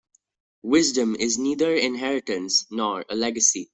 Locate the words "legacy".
3.15-3.69